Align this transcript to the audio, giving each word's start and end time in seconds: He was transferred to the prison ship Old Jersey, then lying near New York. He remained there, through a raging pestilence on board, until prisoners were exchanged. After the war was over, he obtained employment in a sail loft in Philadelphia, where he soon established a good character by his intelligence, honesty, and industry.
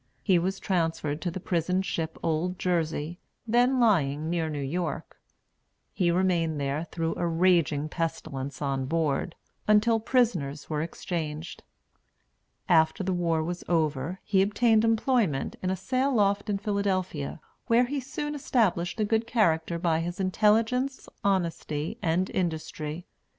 He 0.23 0.39
was 0.39 0.59
transferred 0.59 1.21
to 1.21 1.29
the 1.29 1.39
prison 1.39 1.83
ship 1.83 2.17
Old 2.23 2.57
Jersey, 2.57 3.19
then 3.45 3.79
lying 3.79 4.31
near 4.31 4.49
New 4.49 4.57
York. 4.63 5.21
He 5.93 6.09
remained 6.09 6.59
there, 6.59 6.85
through 6.85 7.13
a 7.17 7.27
raging 7.27 7.87
pestilence 7.87 8.63
on 8.63 8.87
board, 8.87 9.35
until 9.67 9.99
prisoners 9.99 10.67
were 10.71 10.81
exchanged. 10.81 11.61
After 12.67 13.03
the 13.03 13.13
war 13.13 13.43
was 13.43 13.63
over, 13.69 14.19
he 14.23 14.41
obtained 14.41 14.83
employment 14.83 15.55
in 15.61 15.69
a 15.69 15.75
sail 15.75 16.11
loft 16.15 16.49
in 16.49 16.57
Philadelphia, 16.57 17.39
where 17.67 17.85
he 17.85 17.99
soon 17.99 18.33
established 18.33 18.99
a 18.99 19.05
good 19.05 19.27
character 19.27 19.77
by 19.77 19.99
his 19.99 20.19
intelligence, 20.19 21.07
honesty, 21.23 21.99
and 22.01 22.27
industry. 22.31 23.05